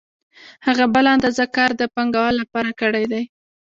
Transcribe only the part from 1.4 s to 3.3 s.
کار د پانګوال لپاره کړی دی